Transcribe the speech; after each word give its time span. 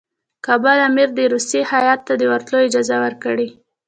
کابل 0.45 0.77
امیر 0.89 1.09
دي 1.17 1.25
روسي 1.33 1.61
هیات 1.71 1.99
ته 2.07 2.13
د 2.17 2.23
ورتلو 2.31 2.57
اجازه 2.67 2.95
ورکړي. 3.03 3.47